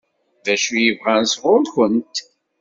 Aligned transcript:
D 0.45 0.47
acu 0.53 0.73
i 0.77 0.89
bɣan 0.97 1.25
sɣur-kent? 1.33 2.15